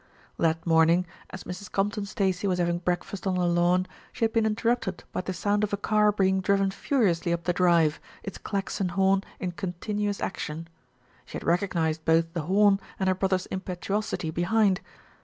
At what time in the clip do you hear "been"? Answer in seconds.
4.33-4.47